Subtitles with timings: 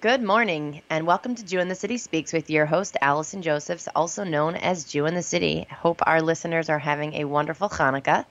[0.00, 3.88] Good morning, and welcome to Jew in the City Speaks with your host, Allison Josephs,
[3.96, 5.66] also known as Jew in the City.
[5.72, 8.24] Hope our listeners are having a wonderful Hanukkah.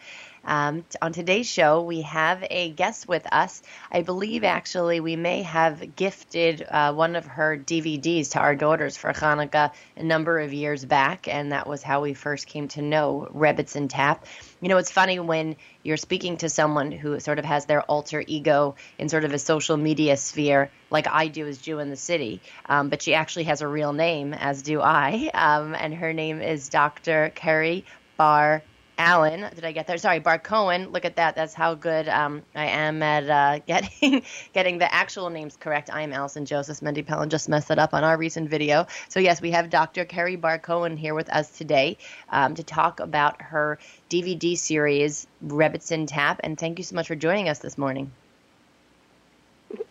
[0.47, 3.61] Um, on today's show, we have a guest with us.
[3.91, 8.95] I believe actually we may have gifted uh, one of her DVDs to our daughters
[8.95, 12.81] for Hanukkah a number of years back, and that was how we first came to
[12.81, 14.25] know Rebbetzin Tap.
[14.61, 18.23] You know, it's funny when you're speaking to someone who sort of has their alter
[18.25, 21.97] ego in sort of a social media sphere, like I do as Jew in the
[21.97, 26.13] City, um, but she actually has a real name, as do I, um, and her
[26.13, 27.33] name is Dr.
[27.35, 27.83] Kerry
[28.15, 28.63] Bar
[28.97, 29.45] Allen.
[29.53, 29.97] Did I get there?
[29.97, 30.91] Sorry, Bar Cohn.
[30.91, 31.35] Look at that.
[31.35, 34.23] That's how good um, I am at uh, getting
[34.53, 35.89] getting the actual names correct.
[35.91, 36.81] I am Allison Josephs.
[36.81, 38.87] Mendy Pellin just messed it up on our recent video.
[39.09, 40.05] So yes, we have Dr.
[40.05, 41.97] Kerry Bar Cohn here with us today
[42.29, 43.77] um, to talk about her
[44.09, 46.41] DVD series Rebbetzin Tap.
[46.43, 48.11] And thank you so much for joining us this morning.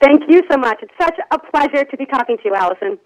[0.00, 0.78] Thank you so much.
[0.82, 2.98] It's such a pleasure to be talking to you, Allison.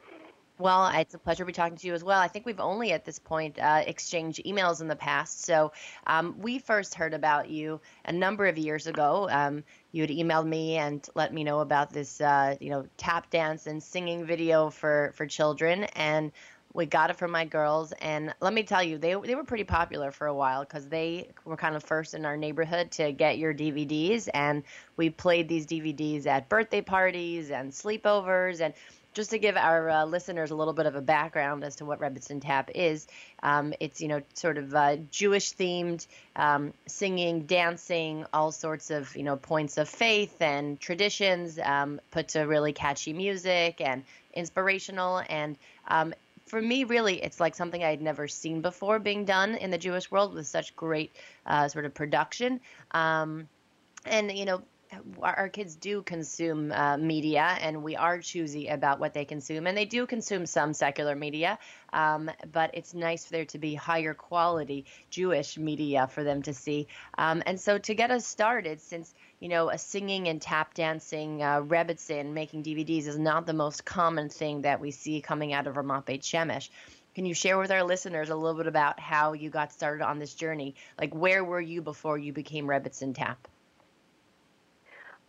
[0.61, 2.21] Well, it's a pleasure to be talking to you as well.
[2.21, 5.43] I think we've only at this point uh, exchanged emails in the past.
[5.45, 5.73] So
[6.07, 9.27] um, we first heard about you a number of years ago.
[9.31, 13.31] Um, you had emailed me and let me know about this, uh, you know, tap
[13.31, 16.31] dance and singing video for for children, and
[16.75, 17.93] we got it from my girls.
[18.01, 21.31] And let me tell you, they they were pretty popular for a while because they
[21.47, 24.63] were kind of first in our neighborhood to get your DVDs, and
[24.99, 28.75] we played these DVDs at birthday parties and sleepovers and
[29.13, 32.01] just to give our uh, listeners a little bit of a background as to what
[32.01, 33.07] Rebbetzin Tap is,
[33.43, 39.15] um, it's you know sort of uh, Jewish themed, um, singing, dancing, all sorts of
[39.17, 45.23] you know points of faith and traditions um, put to really catchy music and inspirational.
[45.29, 45.57] And
[45.89, 46.15] um,
[46.47, 50.11] for me, really, it's like something I'd never seen before being done in the Jewish
[50.11, 51.13] world with such great
[51.47, 52.61] uh, sort of production.
[52.93, 53.49] Um,
[54.07, 54.63] and you know
[55.23, 59.77] our kids do consume uh, media and we are choosy about what they consume and
[59.77, 61.59] they do consume some secular media
[61.93, 66.55] um, but it's nice for there to be higher quality jewish media for them to
[66.55, 66.89] see.
[67.19, 71.43] Um, and so to get us started since you know a singing and tap dancing
[71.43, 75.67] uh, rebbitzin making dvds is not the most common thing that we see coming out
[75.67, 76.69] of ramat beit shemesh
[77.15, 80.21] can you share with our listeners a little bit about how you got started on
[80.21, 80.77] this journey?
[80.97, 83.49] Like where were you before you became rebbetzin tap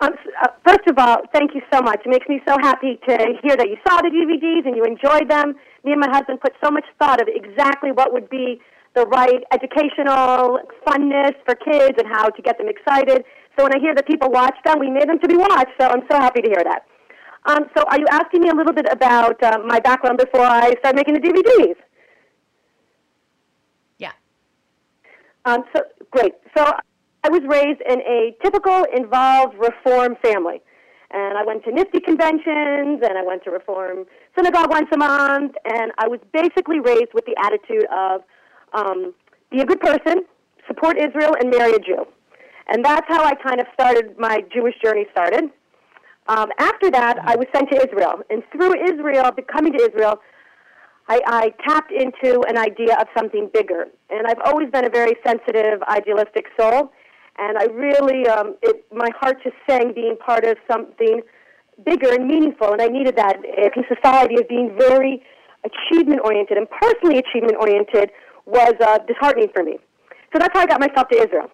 [0.02, 2.02] um, uh, first of all, thank you so much.
[2.06, 3.14] It makes me so happy to
[3.44, 5.54] hear that you saw the DVDs and you enjoyed them.
[5.86, 8.60] Me and my husband put so much thought of exactly what would be
[8.96, 13.24] the right educational funness for kids and how to get them excited.
[13.58, 15.72] So when I hear that people watch them, we made them to be watched.
[15.80, 16.86] So I'm so happy to hear that.
[17.46, 20.74] Um, so are you asking me a little bit about uh, my background before I
[20.80, 21.76] start making the DVDs?
[23.98, 24.12] Yeah.
[25.46, 26.34] Um, so great.
[26.56, 26.72] So
[27.24, 30.62] I was raised in a typical involved reform family.
[31.12, 34.06] And I went to NFTY conventions and I went to reform
[34.36, 35.54] synagogue once a month.
[35.66, 38.22] And I was basically raised with the attitude of
[38.74, 39.14] um,
[39.52, 40.26] be a good person,
[40.68, 42.08] support Israel, and marry a Jew.
[42.70, 45.52] And that's how I kind of started, my Jewish journey started.
[46.28, 48.22] Um, after that, I was sent to Israel.
[48.30, 50.22] And through Israel, coming to Israel,
[51.10, 53.88] I, I tapped into an idea of something bigger.
[54.10, 56.94] And I've always been a very sensitive, idealistic soul
[57.38, 61.22] and I really, um, it, my heart just sang being part of something
[61.86, 65.24] bigger and meaningful, and I needed that in society of being very
[65.64, 68.12] achievement oriented and personally achievement oriented
[68.46, 69.78] was uh, disheartening for me.
[70.34, 71.52] So that's how I got myself to Israel.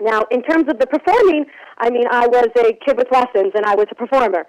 [0.00, 1.44] Now, in terms of the performing,
[1.78, 4.46] I mean, I was a kid with lessons, and I was a performer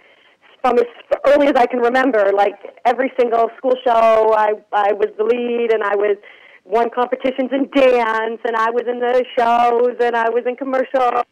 [0.62, 0.86] from as
[1.26, 2.32] early as I can remember.
[2.34, 6.18] Like every single school show, I I was the lead, and I was
[6.66, 11.26] won competitions in dance, and I was in the shows, and I was in commercials.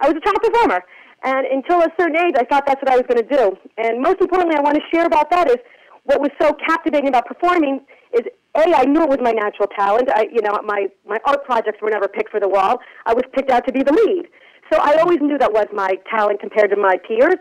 [0.00, 0.82] I was a top performer.
[1.24, 3.56] And until a certain age, I thought that's what I was going to do.
[3.78, 5.56] And most importantly, I want to share about that is
[6.04, 7.80] what was so captivating about performing
[8.12, 8.22] is
[8.54, 10.08] a I knew it was my natural talent.
[10.14, 12.78] I you know my my art projects were never picked for the wall.
[13.04, 14.28] I was picked out to be the lead.
[14.72, 17.36] So I always knew that was my talent compared to my peers.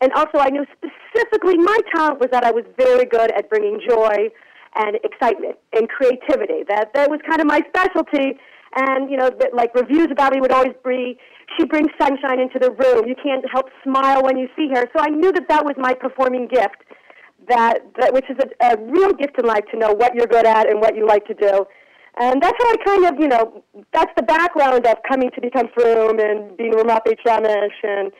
[0.00, 3.80] And also I knew specifically my talent was that I was very good at bringing
[3.88, 4.30] joy
[4.74, 6.64] and excitement and creativity.
[6.68, 8.38] That that was kind of my specialty.
[8.74, 11.18] And you know, that, like reviews about me would always be,
[11.58, 13.06] she brings sunshine into the room.
[13.06, 14.88] You can't help smile when you see her.
[14.96, 16.80] So I knew that that was my performing gift.
[17.48, 20.46] That, that which is a, a real gift in life to know what you're good
[20.46, 21.66] at and what you like to do.
[22.18, 25.68] And that's how I kind of, you know, that's the background of coming to become
[25.74, 28.12] Frum and being Ramat Shemesh and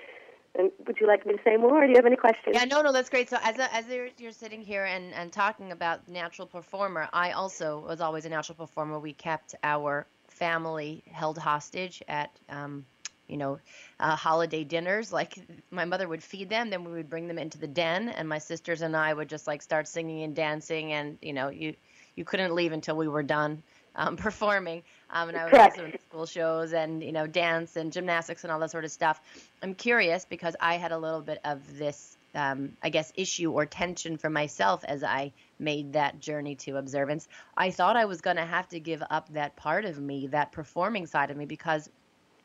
[0.54, 1.82] and would you like me to say more?
[1.82, 2.54] Or do you have any questions?
[2.54, 3.30] Yeah, no, no, that's great.
[3.30, 7.32] So as a, as you're, you're sitting here and, and talking about natural performer, I
[7.32, 8.98] also was always a natural performer.
[8.98, 12.84] We kept our family held hostage at um,
[13.28, 13.58] you know,
[13.98, 15.10] uh, holiday dinners.
[15.12, 15.38] Like
[15.70, 18.38] my mother would feed them, then we would bring them into the den, and my
[18.38, 21.74] sisters and I would just like start singing and dancing, and you know, you
[22.14, 23.62] you couldn't leave until we were done
[23.96, 24.82] um, performing.
[25.10, 25.78] Um, and I was Correct.
[25.78, 28.90] also in school shows and you know dance and gymnastics and all that sort of
[28.90, 29.20] stuff.
[29.62, 33.66] I'm curious because I had a little bit of this, um, I guess, issue or
[33.66, 37.28] tension for myself as I made that journey to observance.
[37.56, 40.52] I thought I was going to have to give up that part of me, that
[40.52, 41.88] performing side of me, because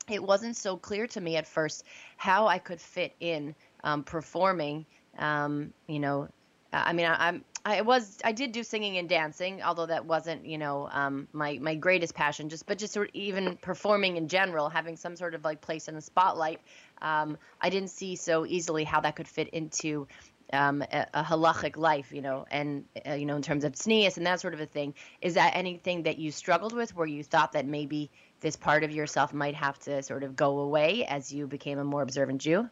[0.09, 1.83] it wasn't so clear to me at first
[2.15, 4.85] how I could fit in um, performing.
[5.17, 6.29] Um, you know,
[6.71, 10.45] I mean, I, am I was I did do singing and dancing, although that wasn't
[10.45, 12.47] you know um, my my greatest passion.
[12.47, 15.89] Just but just sort of even performing in general, having some sort of like place
[15.89, 16.61] in the spotlight,
[17.01, 20.07] um, I didn't see so easily how that could fit into
[20.53, 24.15] um, a, a halachic life, you know, and uh, you know in terms of tznius
[24.15, 24.93] and that sort of a thing.
[25.21, 28.09] Is that anything that you struggled with, where you thought that maybe
[28.39, 31.83] this part of yourself might have to sort of go away as you became a
[31.83, 32.69] more observant Jew?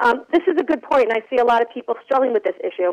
[0.00, 2.44] Um, this is a good point, and I see a lot of people struggling with
[2.44, 2.92] this issue.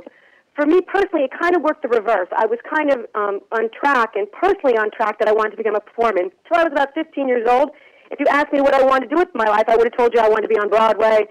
[0.55, 2.29] For me personally, it kind of worked the reverse.
[2.35, 5.57] I was kind of um, on track, and personally on track, that I wanted to
[5.57, 6.21] become a performer.
[6.23, 7.71] Until I was about 15 years old,
[8.11, 9.97] if you asked me what I wanted to do with my life, I would have
[9.97, 11.25] told you I wanted to be on Broadway.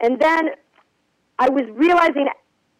[0.00, 0.50] And then
[1.38, 2.28] I was realizing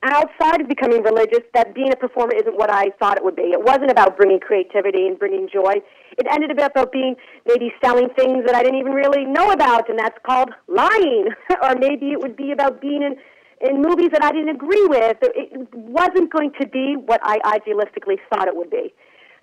[0.02, 3.50] outside of becoming religious that being a performer isn't what I thought it would be.
[3.50, 5.82] It wasn't about bringing creativity and bringing joy.
[6.16, 7.16] It ended up about being
[7.46, 11.30] maybe selling things that I didn't even really know about, and that's called lying.
[11.62, 13.16] or maybe it would be about being in
[13.60, 15.16] in movies that I didn't agree with.
[15.22, 18.94] It wasn't going to be what I idealistically thought it would be.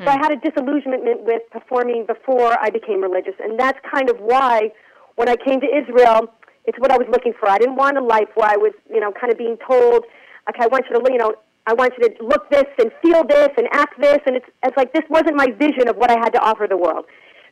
[0.01, 0.23] So I hmm.
[0.23, 4.71] had a disillusionment with performing before I became religious, and that's kind of why
[5.15, 6.31] when I came to Israel,
[6.65, 7.49] it's what I was looking for.
[7.49, 10.05] I didn't want a life where I was, you know, kind of being told
[10.49, 11.33] okay, I want you to, you know,
[11.67, 14.77] I want you to look this and feel this and act this, and it's, it's
[14.77, 17.05] like this wasn't my vision of what I had to offer the world.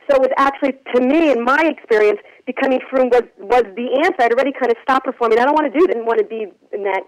[0.09, 4.19] So it was actually, to me, in my experience, becoming frum was, was the answer.
[4.19, 5.39] I'd already kind of stopped performing.
[5.39, 7.01] I don't want to do didn't want to be in that.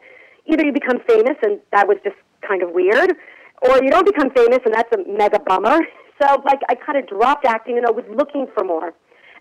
[0.47, 2.15] Either you become famous, and that was just
[2.47, 3.13] kind of weird,
[3.61, 5.79] or you don't become famous, and that's a mega bummer.
[6.21, 8.93] So, like, I kind of dropped acting, and I was looking for more.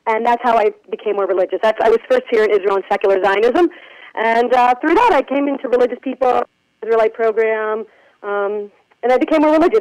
[0.06, 1.60] And that's how I became more religious.
[1.62, 3.68] That's, I was first here in Israel in secular Zionism,
[4.14, 6.42] and uh, through that, I came into religious people,
[6.82, 7.84] Israelite program,
[8.22, 8.70] um,
[9.02, 9.80] and I became more religious.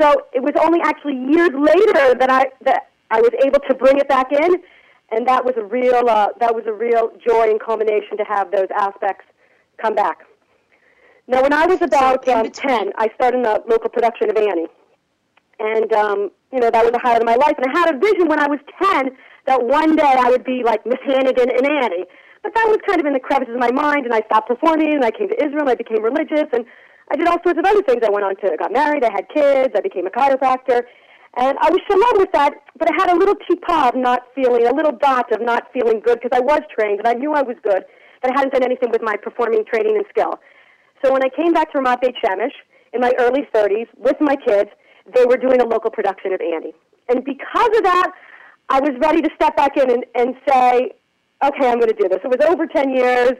[0.00, 3.98] So it was only actually years later that I that I was able to bring
[3.98, 4.56] it back in,
[5.10, 8.50] and that was a real uh, that was a real joy and culmination to have
[8.50, 9.24] those aspects
[9.80, 10.18] come back.
[11.26, 14.66] Now, when I was about um, ten, I started in a local production of Annie,
[15.60, 17.54] and um, you know that was the highlight of my life.
[17.58, 19.16] And I had a vision when I was ten
[19.46, 22.04] that one day I would be like Miss Hannigan in Annie.
[22.44, 24.92] But that was kind of in the crevices of my mind, and I stopped performing,
[24.92, 26.68] and I came to Israel, and I became religious, and
[27.10, 28.04] I did all sorts of other things.
[28.04, 30.84] I went on to, got married, I had kids, I became a chiropractor,
[31.40, 34.68] and I was shalom with that, but I had a little teapot of not feeling,
[34.68, 37.40] a little dot of not feeling good, because I was trained, and I knew I
[37.40, 37.82] was good,
[38.20, 40.38] but I hadn't done anything with my performing training and skill.
[41.02, 42.56] So when I came back to Ramat Beit Shemesh
[42.92, 44.68] in my early 30s with my kids,
[45.16, 46.74] they were doing a local production of Annie.
[47.08, 48.12] And because of that,
[48.68, 50.92] I was ready to step back in and, and say,
[51.48, 52.20] okay, I'm going to do this.
[52.24, 53.32] It was over 10 years,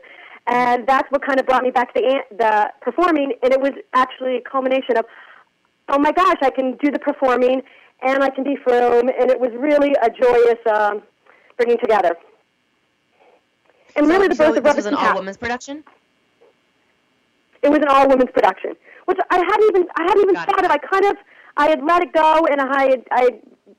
[0.47, 3.33] and that's what kind of brought me back to the, the performing.
[3.43, 5.05] And it was actually a culmination of,
[5.89, 7.63] oh my gosh, I can do the performing
[8.03, 9.09] and I can be frum.
[9.09, 11.03] And it was really a joyous um,
[11.57, 12.17] bringing together.
[13.97, 15.85] And so, really, the so birth of this was an all women's production.
[17.63, 18.75] It was an all women's production,
[19.07, 20.65] which I hadn't even I hadn't even Got thought it.
[20.67, 20.71] of.
[20.71, 21.17] I kind of
[21.57, 23.29] I had let it go, and I had I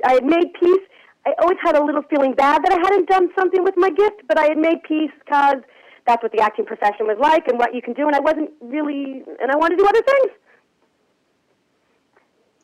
[0.05, 0.81] I had made peace
[1.25, 4.21] I always had a little feeling bad that I hadn't done something with my gift,
[4.27, 5.57] but I had made peace because
[6.05, 8.51] that's what the acting profession was like and what you can do, and I wasn't
[8.61, 10.31] really, and I wanted to do other things.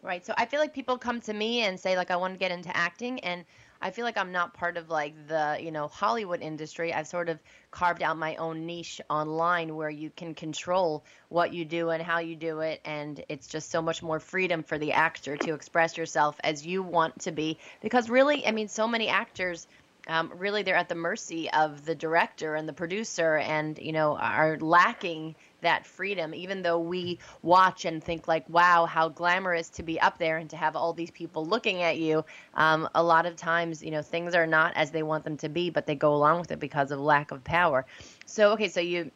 [0.03, 0.25] Right.
[0.25, 2.51] So I feel like people come to me and say like I want to get
[2.51, 3.45] into acting and
[3.81, 6.93] I feel like I'm not part of like the, you know, Hollywood industry.
[6.93, 7.39] I've sort of
[7.71, 12.19] carved out my own niche online where you can control what you do and how
[12.19, 15.97] you do it and it's just so much more freedom for the actor to express
[15.97, 19.67] yourself as you want to be because really, I mean, so many actors
[20.07, 24.17] um, really they're at the mercy of the director and the producer and you know
[24.17, 29.83] are lacking that freedom even though we watch and think like wow how glamorous to
[29.83, 32.23] be up there and to have all these people looking at you
[32.55, 35.49] um, a lot of times you know things are not as they want them to
[35.49, 37.85] be but they go along with it because of lack of power.
[38.25, 39.11] So okay so you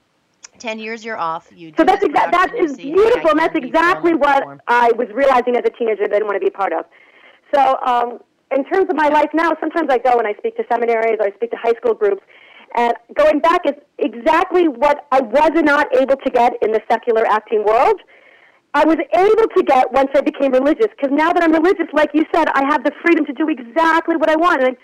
[0.59, 4.57] 10 years you're off you so that's exactly that is beautiful and that's exactly what
[4.69, 6.85] i was realizing as a teenager that i didn't want to be part of.
[7.53, 8.19] So um,
[8.55, 11.27] in terms of my life now, sometimes I go and I speak to seminaries or
[11.27, 12.21] I speak to high school groups,
[12.75, 17.25] and going back is exactly what I was not able to get in the secular
[17.25, 18.01] acting world.
[18.73, 22.11] I was able to get once I became religious, because now that I'm religious, like
[22.13, 24.63] you said, I have the freedom to do exactly what I want.
[24.63, 24.77] And I'm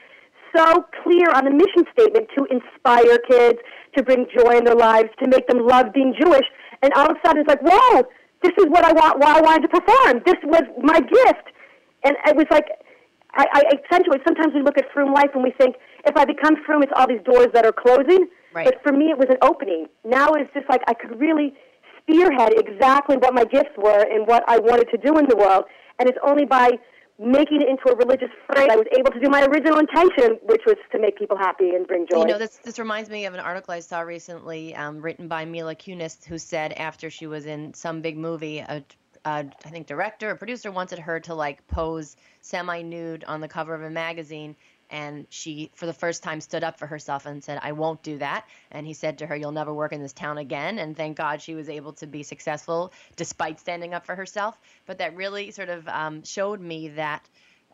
[0.56, 3.60] so clear on the mission statement to inspire kids,
[3.98, 6.46] to bring joy in their lives, to make them love being Jewish.
[6.82, 8.08] And all of a sudden, it's like, whoa,
[8.42, 9.20] this is what I want.
[9.20, 10.24] Why I wanted to perform.
[10.26, 11.52] This was my gift.
[12.04, 12.68] And it was like,
[13.34, 14.22] I, I accentuate.
[14.26, 17.08] Sometimes we look at Frum life and we think, if I become Frum, it's all
[17.08, 18.28] these doors that are closing.
[18.54, 18.66] Right.
[18.66, 19.88] But for me, it was an opening.
[20.04, 21.54] Now it's just like I could really
[22.02, 25.66] spearhead exactly what my gifts were and what I wanted to do in the world.
[26.00, 26.72] And it's only by
[27.22, 30.62] making it into a religious phrase, I was able to do my original intention, which
[30.66, 32.22] was to make people happy and bring joy.
[32.22, 35.46] You know, this this reminds me of an article I saw recently, um, written by
[35.46, 38.84] Mila Kunis, who said after she was in some big movie, a,
[39.26, 43.48] a I think director or producer wanted her to like pose semi nude on the
[43.48, 44.56] cover of a magazine,
[44.92, 48.18] and she for the first time stood up for herself and said i won't do
[48.18, 48.46] that.
[48.72, 50.78] And he said to her you'll never work in this town again.
[50.80, 54.60] And thank god she was able to be successful despite standing up for herself.
[54.86, 57.28] But that really sort of um, showed me that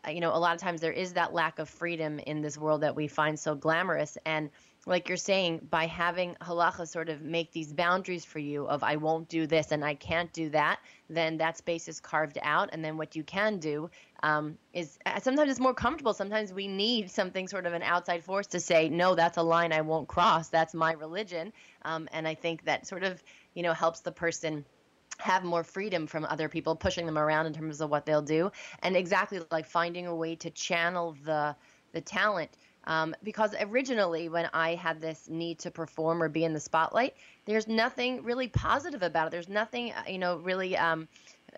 [0.06, 2.56] uh, you know a lot of times there is that lack of freedom in this
[2.56, 4.16] world that we find so glamorous.
[4.24, 4.50] And
[4.86, 8.96] like you're saying, by having halacha sort of make these boundaries for you of I
[8.96, 12.70] won't do this and I can't do that, then that space is carved out.
[12.72, 13.90] And then what you can do
[14.22, 16.12] um, is uh, sometimes it's more comfortable.
[16.12, 19.72] Sometimes we need something sort of an outside force to say, no, that's a line
[19.72, 20.48] I won't cross.
[20.48, 21.52] That's my religion.
[21.82, 23.22] Um, and I think that sort of,
[23.54, 24.64] you know, helps the person
[25.18, 28.52] have more freedom from other people pushing them around in terms of what they'll do
[28.82, 31.56] and exactly like finding a way to channel the
[31.92, 32.50] the talent
[32.88, 37.14] um, because originally, when I had this need to perform or be in the spotlight,
[37.44, 39.30] there's nothing really positive about it.
[39.30, 41.06] There's nothing, uh, you know, really um,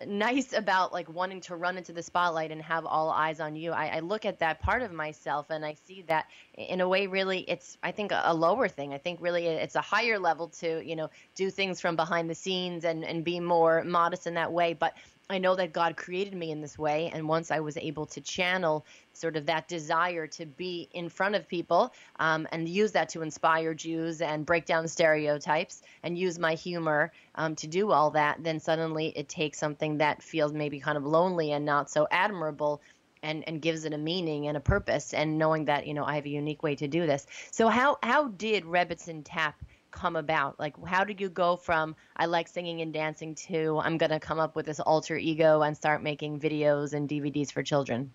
[0.05, 3.71] nice about like wanting to run into the spotlight and have all eyes on you.
[3.71, 7.07] I, I, look at that part of myself and I see that in a way,
[7.07, 8.93] really, it's I think a, a lower thing.
[8.93, 12.35] I think really it's a higher level to you know do things from behind the
[12.35, 14.73] scenes and and be more modest in that way.
[14.73, 14.95] But
[15.31, 17.09] I know that God created me in this way.
[17.13, 21.35] And once I was able to channel sort of that desire to be in front
[21.35, 26.37] of people um, and use that to inspire Jews and break down stereotypes and use
[26.37, 30.79] my humor um, to do all that, then suddenly it takes something that feels maybe
[30.79, 32.81] kind of lonely and not so admirable
[33.23, 36.15] and, and gives it a meaning and a purpose and knowing that you know I
[36.15, 37.27] have a unique way to do this.
[37.51, 39.55] So how how did Rebbetzin Tap
[39.91, 40.59] come about?
[40.59, 44.19] Like, how did you go from I like singing and dancing to I'm going to
[44.19, 48.11] come up with this alter ego and start making videos and DVDs for children?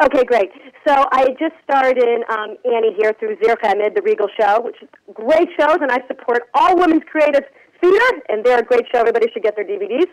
[0.00, 0.50] Okay, great.
[0.86, 5.48] So I just started um, Annie here through Chemed, the Regal Show, which is great
[5.58, 7.42] shows, and I support all women's creative
[7.80, 9.00] theater, and they're a great show.
[9.00, 10.06] Everybody should get their DVDs.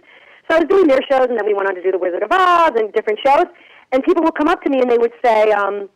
[0.50, 2.24] So I was doing their shows, and then we went on to do The Wizard
[2.24, 3.46] of Oz and different shows,
[3.92, 5.88] and people would come up to me and they would say, um,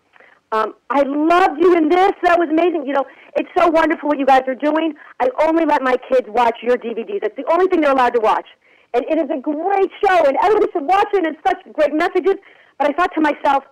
[0.52, 2.12] um, I loved you in this.
[2.24, 2.86] That was amazing.
[2.86, 4.94] You know, it's so wonderful what you guys are doing.
[5.20, 7.22] I only let my kids watch your DVDs.
[7.22, 8.48] It's the only thing they're allowed to watch.
[8.94, 11.94] And it is a great show, and everybody should watch it, and it's such great
[11.94, 12.36] messages.
[12.80, 13.64] But I thought to myself,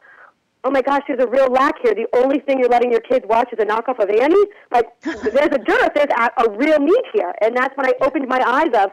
[0.64, 1.96] oh my gosh, there's a real lack here.
[1.96, 4.46] The only thing you're letting your kids watch is a knockoff of Annie.
[4.72, 5.92] Like, there's a dearth.
[5.96, 7.34] There's a, a real need here.
[7.42, 8.92] And that's when I opened my eyes of,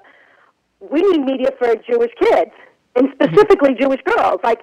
[0.80, 2.52] we need media for Jewish kids,
[2.96, 4.40] and specifically Jewish girls.
[4.42, 4.60] Like,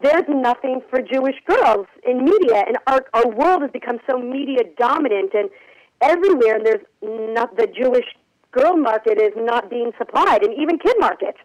[0.00, 4.62] there's nothing for Jewish girls in media, and our our world has become so media
[4.78, 5.50] dominant, and
[6.00, 8.06] everywhere and there's not the Jewish
[8.50, 11.36] girl market is not being supplied, and even kid market.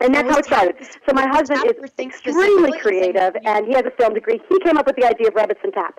[0.00, 0.76] And that's how it started.
[1.08, 4.40] So my husband is extremely creative, and he has a film degree.
[4.48, 5.98] He came up with the idea of Rebbetzin Tap,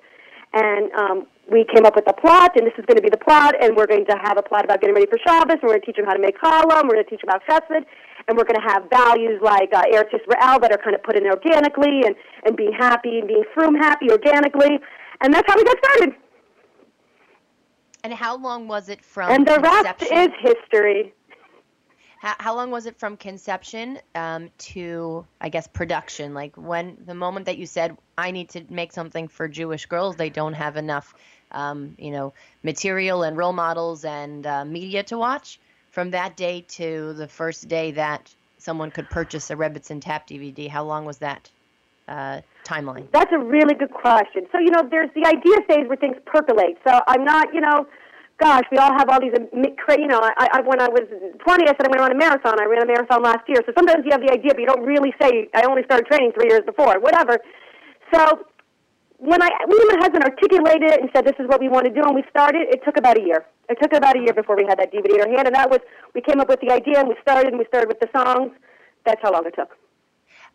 [0.53, 3.17] and um, we came up with a plot, and this is going to be the
[3.17, 5.69] plot, and we're going to have a plot about getting ready for Shabbos, and we're
[5.69, 7.41] going to teach them how to make challah, and we're going to teach them about
[7.49, 7.85] chesed,
[8.27, 11.15] and we're going to have values like uh, Eretz Yisrael that are kind of put
[11.17, 12.15] in organically, and,
[12.45, 14.79] and being happy and being frum happy organically,
[15.21, 16.15] and that's how we got started.
[18.03, 20.07] And how long was it from And the conception?
[20.11, 21.13] rest is history.
[22.19, 26.33] How, how long was it from conception um, to, I guess, production?
[26.33, 30.15] Like when the moment that you said, I need to make something for Jewish girls,
[30.15, 31.13] they don't have enough,
[31.51, 35.59] um, you know, material and role models and uh, media to watch.
[35.97, 40.69] From that day to the first day that someone could purchase a Rebbetzin Tap DVD,
[40.69, 41.49] how long was that
[42.07, 43.09] uh, timeline?
[43.11, 44.45] That's a really good question.
[44.51, 46.77] So, you know, there's the idea phase where things percolate.
[46.85, 47.87] So I'm not, you know,
[48.37, 51.65] gosh, we all have all these, you know, I, I, when I was 20, I
[51.65, 52.61] said I'm going to run a marathon.
[52.61, 53.63] I ran a marathon last year.
[53.65, 56.31] So sometimes you have the idea, but you don't really say, I only started training
[56.37, 57.39] three years before, whatever.
[58.13, 58.45] So
[59.17, 61.87] when I, me and my husband articulated it and said, this is what we want
[61.87, 63.47] to do, and we started, it took about a year.
[63.69, 65.69] It took about a year before we had that DVD in our hand, and that
[65.69, 65.79] was,
[66.15, 68.51] we came up with the idea, and we started, and we started with the songs.
[69.05, 69.71] That's how long it took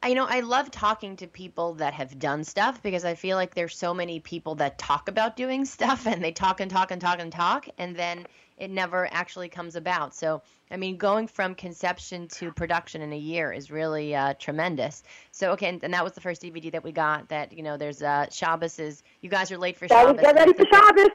[0.08, 3.54] you know, I love talking to people that have done stuff because I feel like
[3.54, 7.00] there's so many people that talk about doing stuff and they talk and talk and
[7.00, 8.26] talk and talk and then
[8.58, 10.14] it never actually comes about.
[10.14, 15.02] So, I mean, going from conception to production in a year is really uh, tremendous.
[15.32, 17.28] So, okay, and, and, that was the first DVD that we got.
[17.28, 19.02] That you know, there's uh, Shabbos is.
[19.20, 20.20] You guys are late for that Shabbos.
[20.20, 21.08] Get ready for Shabbos.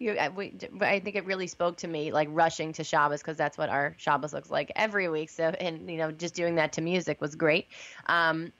[0.00, 3.36] You, I, we, I think it really spoke to me, like rushing to Shabbos, because
[3.36, 5.28] that's what our Shabbos looks like every week.
[5.28, 7.68] So, and you know, just doing that to music was great.
[8.06, 8.50] Um,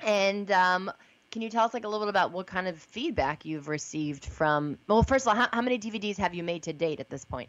[0.00, 0.90] and um,
[1.32, 4.24] can you tell us like a little bit about what kind of feedback you've received
[4.24, 4.78] from?
[4.86, 7.24] Well, first of all, how, how many DVDs have you made to date at this
[7.24, 7.48] point?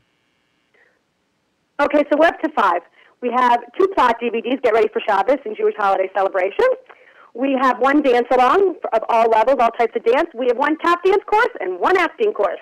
[1.79, 2.81] Okay, so we're up to five.
[3.21, 6.65] We have two plot DVDs, Get Ready for Shabbos and Jewish Holiday Celebration.
[7.35, 10.29] We have one dance along of all levels, all types of dance.
[10.33, 12.61] We have one tap dance course and one acting course.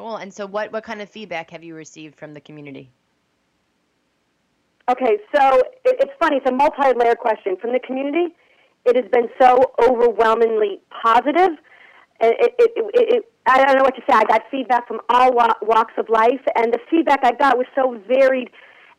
[0.00, 0.16] Cool.
[0.16, 2.88] And so, what, what kind of feedback have you received from the community?
[4.88, 6.36] Okay, so it, it's funny.
[6.38, 7.54] It's a multi layered question.
[7.60, 8.34] From the community,
[8.86, 11.50] it has been so overwhelmingly positive.
[12.18, 14.16] It, it, I don't know what to say.
[14.16, 18.00] I got feedback from all walks of life, and the feedback I got was so
[18.08, 18.48] varied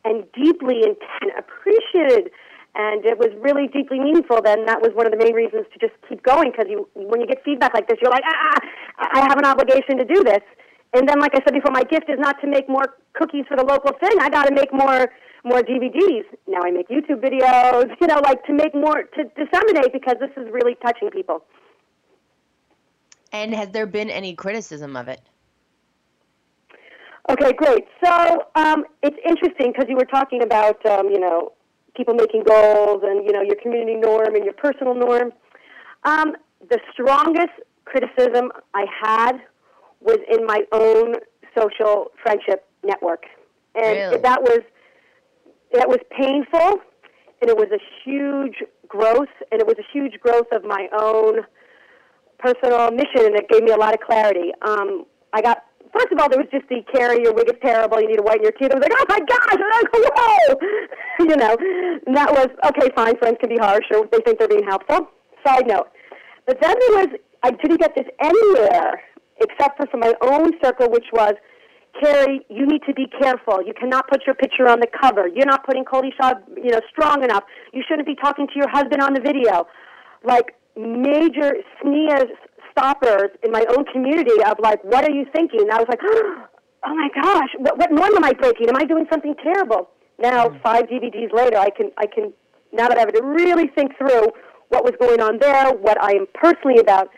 [0.04, 0.96] and deeply and
[1.36, 2.30] appreciated.
[2.76, 4.40] And it was really deeply meaningful.
[4.40, 7.20] Then that was one of the main reasons to just keep going because you, when
[7.20, 8.60] you get feedback like this, you're like, ah,
[8.98, 10.42] I have an obligation to do this.
[10.94, 13.56] And then, like I said before, my gift is not to make more cookies for
[13.56, 14.18] the local thing.
[14.20, 15.08] I got to make more
[15.44, 16.24] more DVDs.
[16.46, 20.30] Now I make YouTube videos, you know, like to make more, to disseminate because this
[20.36, 21.44] is really touching people.
[23.32, 25.20] And has there been any criticism of it?
[27.30, 27.86] Okay, great.
[28.04, 31.52] So um, it's interesting because you were talking about, um, you know,
[31.96, 35.32] people making goals and, you know, your community norm and your personal norm.
[36.04, 36.36] Um,
[36.68, 37.52] the strongest
[37.84, 39.32] criticism I had
[40.04, 41.14] was in my own
[41.56, 43.24] social friendship network.
[43.74, 44.18] And really?
[44.18, 44.60] that was
[45.72, 46.80] that was painful,
[47.40, 48.56] and it was a huge
[48.86, 51.40] growth, and it was a huge growth of my own
[52.38, 54.52] personal mission, and it gave me a lot of clarity.
[54.60, 58.00] Um, I got first of all, there was just the Carrie, your wig is terrible,
[58.00, 58.72] you need to whiten your teeth.
[58.72, 60.44] I was like, oh my gosh, and I was like, whoa,
[61.30, 61.56] you know.
[62.06, 62.92] And that was okay.
[62.94, 65.08] Fine, friends can be harsh, or they think they're being helpful.
[65.46, 65.88] Side note,
[66.46, 67.08] but then there was
[67.42, 69.00] I didn't get this anywhere
[69.40, 71.34] except for from my own circle, which was
[72.00, 73.62] Carrie, you need to be careful.
[73.64, 75.28] You cannot put your picture on the cover.
[75.28, 77.44] You're not putting Cody Shaw, you know, strong enough.
[77.72, 79.66] You shouldn't be talking to your husband on the video.
[80.24, 82.30] Like major sneers,
[82.72, 85.60] stoppers in my own community of like, what are you thinking?
[85.60, 86.00] And I was like,
[86.84, 88.68] oh my gosh, what, what norm am I breaking?
[88.68, 89.90] Am I doing something terrible?
[90.18, 90.62] Now, mm-hmm.
[90.62, 92.32] five DVDs later, I can, I can,
[92.72, 94.28] now that I've had to really think through
[94.68, 97.08] what was going on there, what I am personally about,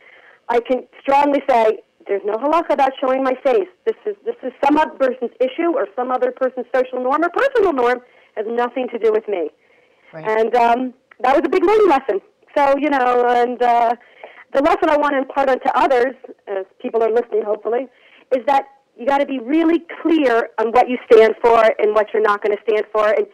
[0.49, 3.69] I can strongly say there's no halakha about showing my face.
[3.87, 7.31] This is this is some other person's issue or some other person's social norm or
[7.31, 8.01] personal norm.
[8.37, 9.51] Has nothing to do with me.
[10.13, 10.27] Right.
[10.27, 12.21] And um, that was a big learning lesson.
[12.57, 13.95] So you know, and uh,
[14.53, 16.15] the lesson I want to impart onto others,
[16.47, 17.87] as people are listening, hopefully,
[18.35, 22.09] is that you got to be really clear on what you stand for and what
[22.13, 23.09] you're not going to stand for.
[23.09, 23.27] And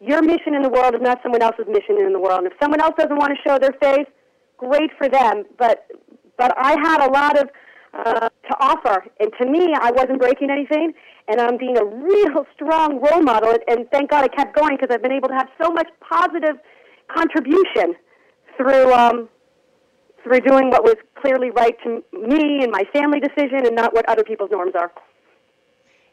[0.00, 2.38] your mission in the world is not someone else's mission in the world.
[2.38, 4.06] And if someone else doesn't want to show their face,
[4.56, 5.44] great for them.
[5.58, 5.86] But
[6.36, 7.48] but I had a lot of
[7.94, 9.04] uh, to offer.
[9.20, 10.92] And to me, I wasn't breaking anything,
[11.28, 13.54] and I'm being a real strong role model.
[13.68, 16.56] And thank God I kept going because I've been able to have so much positive
[17.14, 17.94] contribution
[18.56, 19.28] through um,
[20.24, 24.08] through doing what was clearly right to me and my family decision, and not what
[24.08, 24.92] other people's norms are.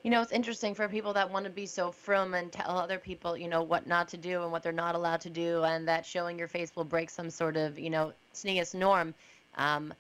[0.04, 3.00] You know, it's interesting for people that want to be so frum and tell other
[3.00, 5.88] people, you know, what not to do and what they're not allowed to do, and
[5.88, 9.16] that showing your face will break some sort of, you know, sneakiest norm.
[9.56, 9.94] Um,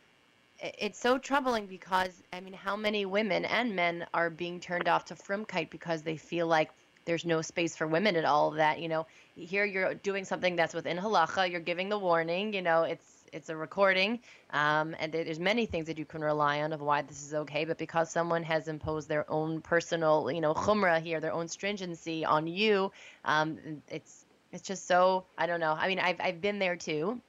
[0.61, 5.05] it's so troubling because I mean, how many women and men are being turned off
[5.05, 6.71] to frumkeit because they feel like
[7.05, 8.51] there's no space for women at all.
[8.51, 11.49] That you know, here you're doing something that's within halacha.
[11.49, 12.53] You're giving the warning.
[12.53, 14.19] You know, it's it's a recording,
[14.51, 17.65] um, and there's many things that you can rely on of why this is okay.
[17.65, 22.25] But because someone has imposed their own personal, you know, chumrah here, their own stringency
[22.25, 22.91] on you,
[23.23, 25.75] um, it's it's just so I don't know.
[25.77, 27.21] I mean, I've I've been there too.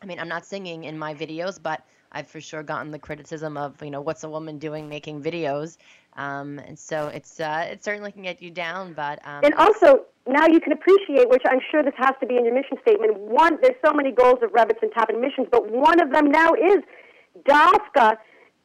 [0.00, 3.56] I mean, I'm not singing in my videos, but I've for sure gotten the criticism
[3.56, 5.76] of, you know, what's a woman doing making videos,
[6.16, 8.94] um, and so it's uh, it certainly can get you down.
[8.94, 12.36] But um, and also now you can appreciate, which I'm sure this has to be
[12.36, 13.18] in your mission statement.
[13.18, 16.52] One, there's so many goals of Rebbetzin and Tappan missions, but one of them now
[16.54, 16.78] is
[17.44, 18.16] Dafka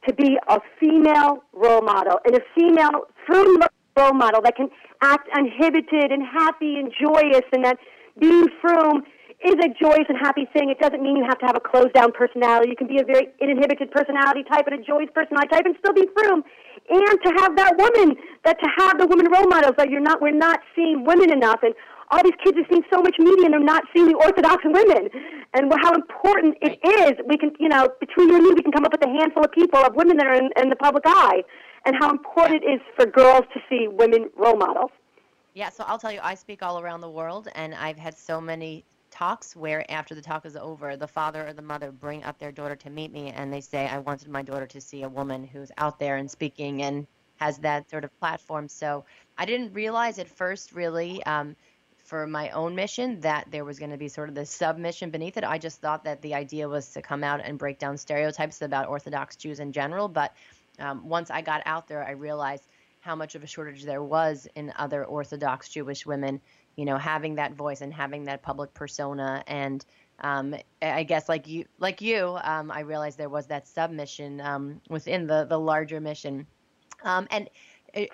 [0.08, 3.64] to be a female role model and a female frum
[3.98, 4.70] role model that can
[5.02, 7.78] act uninhibited and happy and joyous, and that
[8.20, 9.04] being frum
[9.44, 10.70] is a joyous and happy thing.
[10.70, 12.70] It doesn't mean you have to have a closed down personality.
[12.70, 15.94] You can be a very inhibited personality type and a joyous personality type and still
[15.94, 16.44] be frum.
[16.90, 20.22] And to have that woman, that to have the women role models that you're not,
[20.22, 21.60] we're not seeing women enough.
[21.64, 21.76] And
[22.12, 25.10] all these kids are seeing so much media and they're not seeing the Orthodox women.
[25.54, 27.14] And how important it is.
[27.28, 29.44] We can, you know, between you and me, we can come up with a handful
[29.44, 31.44] of people, of women that are in, in the public eye.
[31.86, 34.92] and how important it is for girls to see women role models.
[35.54, 38.42] Yeah, so I'll tell you, I speak all around the world, and I've had so
[38.42, 42.40] many talks where after the talk is over, the father or the mother bring up
[42.40, 45.10] their daughter to meet me, and they say, I wanted my daughter to see a
[45.10, 48.68] woman who's out there and speaking and has that sort of platform.
[48.68, 49.06] So
[49.38, 51.24] I didn't realize at first, really.
[51.26, 51.56] Um,
[52.04, 55.38] for my own mission that there was going to be sort of this submission beneath
[55.38, 55.44] it.
[55.46, 58.90] I just thought that the idea was to come out and break down stereotypes about
[58.90, 60.10] Orthodox Jews in general.
[60.10, 60.36] But
[60.80, 62.68] um, once I got out there, I realized
[63.00, 66.42] how much of a shortage there was in other Orthodox Jewish women,
[66.76, 69.44] you know, having that voice and having that public persona.
[69.48, 69.86] And
[70.20, 74.82] um, I guess like you, like you, um, I realized there was that submission um,
[74.90, 76.48] within the the larger mission.
[77.04, 77.50] Um, and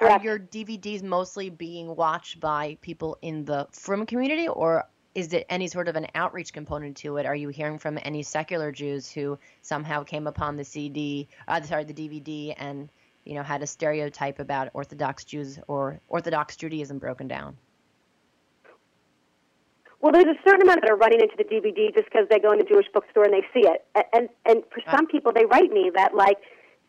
[0.01, 5.45] are your DVDs mostly being watched by people in the Frum community, or is it
[5.49, 7.25] any sort of an outreach component to it?
[7.25, 11.85] Are you hearing from any secular Jews who somehow came upon the CD, uh, sorry,
[11.85, 12.89] the DVD, and
[13.25, 17.57] you know had a stereotype about Orthodox Jews or Orthodox Judaism broken down?
[20.01, 22.51] Well, there's a certain amount that are running into the DVD just because they go
[22.51, 23.83] in the Jewish bookstore and they see it,
[24.13, 26.37] and and for some people they write me that like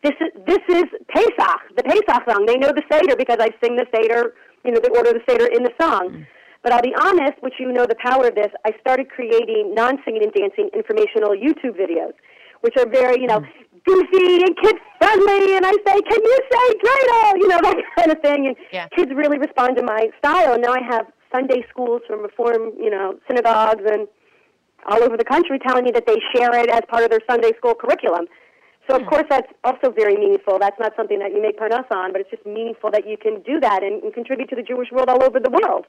[0.03, 2.45] this is this is Pesach, the Pesach song.
[2.47, 5.25] They know the Seder because I sing the Seder, you know, the order of the
[5.29, 6.09] Seder in the song.
[6.09, 6.27] Mm.
[6.63, 10.21] But I'll be honest, which you know the power of this, I started creating non-singing
[10.23, 12.13] and dancing informational YouTube videos,
[12.61, 13.49] which are very, you know, mm.
[13.83, 15.57] goofy and kid friendly.
[15.57, 18.47] And I say, "Can you say dreidel?" You know, that kind of thing.
[18.47, 18.87] And yeah.
[18.95, 20.53] kids really respond to my style.
[20.53, 24.07] And now I have Sunday schools from Reform, you know, synagogues and
[24.89, 27.51] all over the country telling me that they share it as part of their Sunday
[27.57, 28.25] school curriculum.
[28.89, 29.09] So of hmm.
[29.09, 30.59] course that's also very meaningful.
[30.59, 33.41] That's not something that you make parnas on, but it's just meaningful that you can
[33.43, 35.85] do that and, and contribute to the Jewish world all over the world.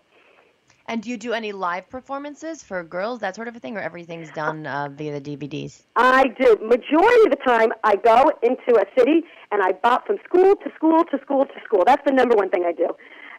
[0.88, 3.80] And do you do any live performances for girls, that sort of a thing, or
[3.80, 5.82] everything's done uh, via the DVDs?
[5.94, 6.58] I do.
[6.60, 10.70] Majority of the time, I go into a city and I bop from school to
[10.74, 11.84] school to school to school.
[11.86, 12.88] That's the number one thing I do.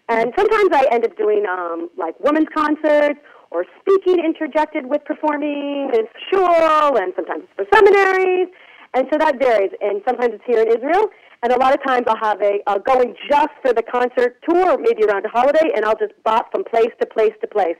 [0.09, 3.19] And sometimes I end up doing um, like women's concerts
[3.51, 8.47] or speaking interjected with performing in shul, and sometimes it's for seminaries.
[8.95, 9.71] And so that varies.
[9.81, 11.09] And sometimes it's here in Israel.
[11.41, 14.77] And a lot of times I'll have a uh, going just for the concert tour,
[14.79, 17.75] maybe around a holiday, and I'll just bop from place to place to place.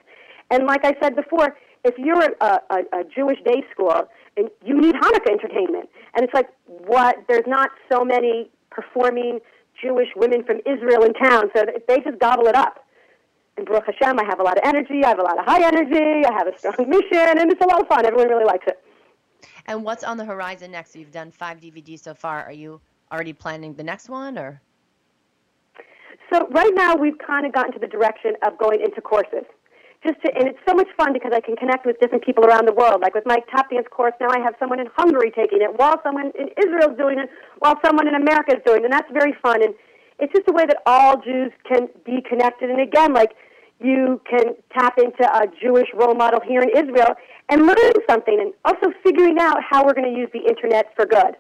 [0.52, 1.56] And like I said before,
[1.86, 4.04] if you're a, a, a Jewish day school,
[4.36, 7.18] and you need Hanukkah entertainment, and it's like what?
[7.28, 9.40] There's not so many performing
[9.82, 12.86] Jewish women from Israel in town, so they just gobble it up.
[13.58, 15.64] And Baruch Hashem, I have a lot of energy, I have a lot of high
[15.66, 18.06] energy, I have a strong mission, and it's a lot of fun.
[18.06, 18.84] Everyone really likes it.
[19.68, 20.96] And what's on the horizon next?
[20.96, 22.44] You've done five DVDs so far.
[22.44, 22.82] Are you
[23.12, 24.62] already planning the next one, or?
[26.32, 29.46] So right now we've kind of gotten to the direction of going into courses.
[30.04, 32.68] Just to, and it's so much fun because I can connect with different people around
[32.68, 33.00] the world.
[33.02, 35.96] Like with my tap dance course, now I have someone in Hungary taking it, while
[36.04, 39.10] someone in Israel is doing it, while someone in America is doing it, and that's
[39.14, 39.64] very fun.
[39.64, 39.74] And
[40.20, 42.70] it's just a way that all Jews can be connected.
[42.70, 43.32] And again, like
[43.80, 47.16] you can tap into a Jewish role model here in Israel
[47.48, 51.06] and learn something, and also figuring out how we're going to use the internet for
[51.06, 51.36] good.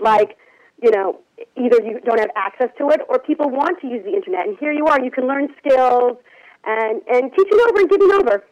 [0.00, 0.36] Like,
[0.82, 1.20] you know,
[1.56, 4.58] either you don't have access to it or people want to use the internet, and
[4.58, 5.00] here you are.
[5.00, 6.18] You can learn skills
[6.64, 8.44] and and teaching over and giving over.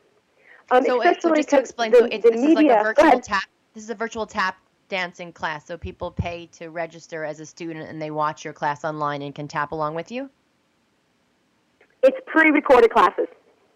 [0.71, 3.21] Um, so, so just to explain, the, so it's, this media, is like a virtual
[3.21, 3.45] tap.
[3.75, 4.57] This is a virtual tap
[4.89, 5.67] dancing class.
[5.67, 9.35] So people pay to register as a student, and they watch your class online and
[9.35, 10.31] can tap along with you.
[12.03, 13.27] It's pre-recorded classes.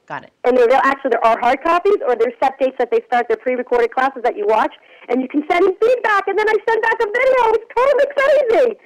[0.07, 0.33] Got it.
[0.45, 3.39] And there actually there are hard copies, or there's set dates that they start their
[3.39, 4.73] pre-recorded classes that you watch,
[5.09, 7.43] and you can send in feedback, and then I send back a video.
[7.57, 8.79] It's totally crazy.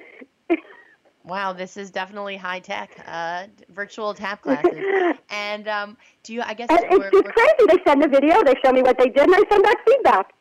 [1.29, 5.19] Wow, this is definitely high tech, uh, virtual tap classes.
[5.29, 6.41] and um, do you?
[6.43, 7.67] I guess and it's just crazy.
[7.69, 10.33] They send the video, they show me what they did, and I send back feedback.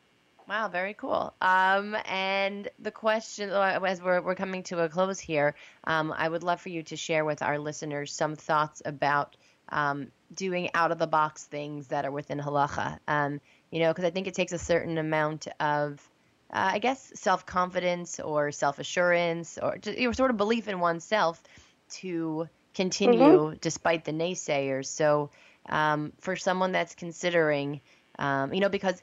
[0.47, 1.33] Wow, very cool.
[1.41, 6.29] Um, and the question, uh, as we're, we're coming to a close here, um, I
[6.29, 9.35] would love for you to share with our listeners some thoughts about
[9.67, 12.97] um, doing out of the box things that are within halacha.
[13.09, 16.01] Um, you know, because I think it takes a certain amount of,
[16.51, 20.67] uh, I guess, self confidence or self assurance or just, you know, sort of belief
[20.67, 21.41] in oneself
[21.89, 23.57] to continue mm-hmm.
[23.59, 24.85] despite the naysayers.
[24.85, 25.29] So,
[25.67, 27.81] um, for someone that's considering,
[28.19, 29.01] um, you know, because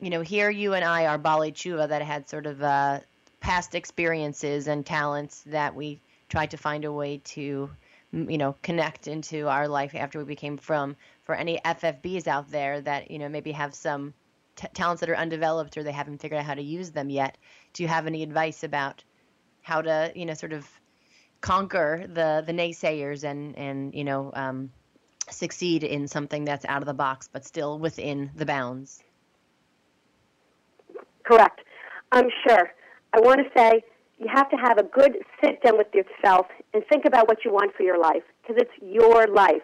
[0.00, 3.00] you know, here you and I are Baalei Teshuva that had sort of uh,
[3.40, 7.70] past experiences and talents that we tried to find a way to,
[8.12, 10.96] you know, connect into our life after we became from.
[11.24, 14.14] For any FFBs out there that, you know, maybe have some
[14.56, 17.36] t- talents that are undeveloped or they haven't figured out how to use them yet,
[17.72, 19.04] do you have any advice about
[19.62, 20.68] how to, you know, sort of
[21.40, 24.70] conquer the, the naysayers and, and you know, um,
[25.28, 29.02] succeed in something that's out of the box but still within the bounds?
[31.24, 31.60] Correct.
[32.12, 32.72] I'm sure.
[33.12, 33.82] I want to say
[34.18, 37.52] you have to have a good sit down with yourself and think about what you
[37.52, 39.62] want for your life because it's your life.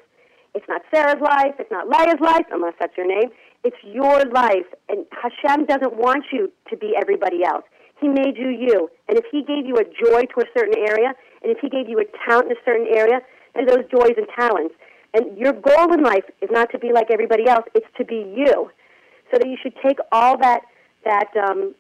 [0.55, 1.55] It's not Sarah's life.
[1.59, 3.31] It's not Leah's life, unless that's your name.
[3.65, 4.67] It's your life.
[4.89, 7.65] And Hashem doesn't want you to be everybody else.
[8.01, 8.91] He made you you.
[9.09, 11.89] And if He gave you a joy to a certain area, and if He gave
[11.89, 13.21] you a talent in a certain area,
[13.55, 14.75] and those joys and talents.
[15.15, 18.33] And your goal in life is not to be like everybody else, it's to be
[18.35, 18.71] you.
[19.31, 20.63] So that you should take all that,
[21.05, 21.75] that, um,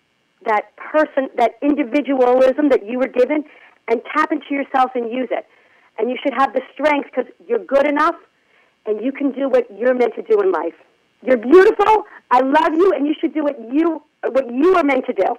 [0.44, 3.44] that person, that individualism that you were given,
[3.88, 5.46] and tap into yourself and use it.
[5.98, 8.14] And you should have the strength because you're good enough
[8.86, 10.74] and you can do what you're meant to do in life.
[11.22, 12.04] You're beautiful.
[12.30, 15.36] I love you, and you should do what you what you are meant to do.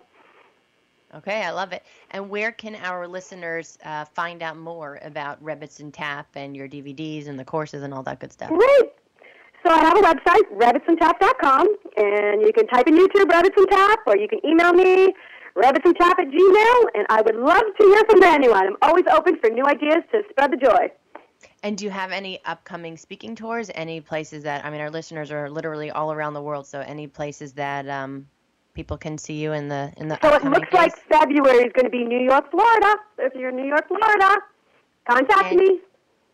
[1.16, 1.84] Okay, I love it.
[2.12, 7.28] And where can our listeners uh, find out more about Rebbetzin Tap and your DVDs
[7.28, 8.50] and the courses and all that good stuff?
[8.50, 8.92] Great.
[9.64, 11.68] So I have a website, rebbetzintap.com,
[11.98, 15.14] and you can type in YouTube Rebbetzin Tap, or you can email me,
[15.56, 18.68] rebbetzintap at gmail, and I would love to hear from anyone.
[18.68, 20.92] I'm always open for new ideas to spread the joy.
[21.64, 23.72] And do you have any upcoming speaking tours?
[23.74, 26.68] Any places that I mean, our listeners are literally all around the world.
[26.68, 28.28] So any places that um,
[28.74, 30.20] people can see you in the in the.
[30.22, 30.74] So it looks days?
[30.74, 32.96] like February is going to be New York, Florida.
[33.18, 34.36] If you're in New York, Florida,
[35.10, 35.80] contact and, me.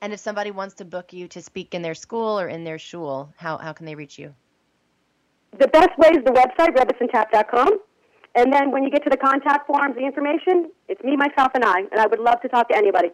[0.01, 2.79] And if somebody wants to book you to speak in their school or in their
[2.79, 4.33] shul, how how can they reach you?
[5.59, 7.79] The best way is the website rebbetzintap.com.
[8.35, 11.65] And then when you get to the contact forms, the information, it's me, myself, and
[11.65, 11.79] I.
[11.91, 13.09] And I would love to talk to anybody.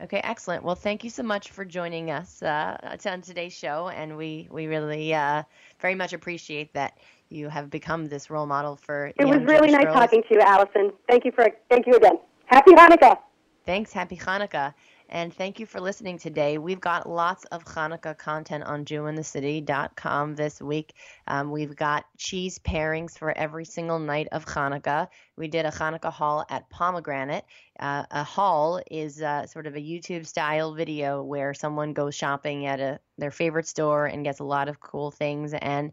[0.00, 0.64] Okay, excellent.
[0.64, 4.66] Well, thank you so much for joining us uh, on today's show, and we we
[4.66, 5.42] really uh,
[5.80, 9.12] very much appreciate that you have become this role model for.
[9.18, 9.96] It was really nice girls.
[9.96, 10.92] talking to you, Allison.
[11.08, 12.18] Thank you for thank you again.
[12.46, 13.18] Happy Hanukkah.
[13.64, 13.92] Thanks.
[13.92, 14.74] Happy Hanukkah.
[15.12, 16.56] And thank you for listening today.
[16.56, 20.94] We've got lots of Hanukkah content on JewInTheCity.com this week.
[21.28, 25.08] Um, we've got cheese pairings for every single night of Hanukkah.
[25.36, 27.44] We did a Hanukkah haul at Pomegranate.
[27.78, 32.64] Uh, a haul is uh, sort of a YouTube style video where someone goes shopping
[32.64, 35.52] at a their favorite store and gets a lot of cool things.
[35.52, 35.92] And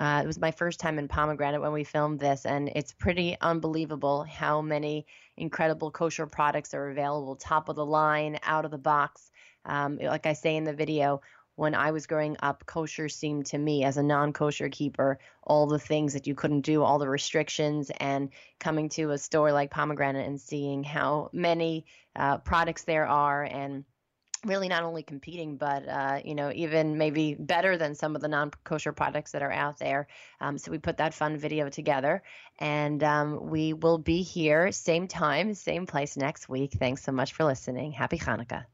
[0.00, 3.36] uh, it was my first time in Pomegranate when we filmed this, and it's pretty
[3.42, 8.78] unbelievable how many incredible kosher products are available, top of the line, out of the
[8.78, 9.30] box.
[9.66, 11.20] Um, like I say in the video,
[11.56, 15.66] when I was growing up, kosher seemed to me, as a non kosher keeper, all
[15.66, 19.70] the things that you couldn't do, all the restrictions, and coming to a store like
[19.70, 21.84] Pomegranate and seeing how many
[22.16, 23.84] uh, products there are and
[24.44, 28.28] really not only competing, but uh, you know, even maybe better than some of the
[28.28, 30.08] non-kosher products that are out there.
[30.40, 32.22] Um, so we put that fun video together,
[32.58, 36.72] and um, we will be here same time, same place next week.
[36.72, 37.92] Thanks so much for listening.
[37.92, 38.64] Happy Hanukkah.